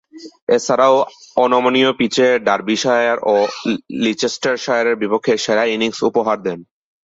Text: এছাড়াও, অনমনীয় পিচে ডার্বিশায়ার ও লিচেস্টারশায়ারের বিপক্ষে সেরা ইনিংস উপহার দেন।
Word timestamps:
এছাড়াও, 0.49 0.95
অনমনীয় 1.37 1.91
পিচে 1.99 2.27
ডার্বিশায়ার 2.47 3.17
ও 3.25 3.35
লিচেস্টারশায়ারের 4.03 4.95
বিপক্ষে 5.01 5.33
সেরা 5.37 5.63
ইনিংস 5.67 5.99
উপহার 6.09 6.37
দেন। 6.43 6.59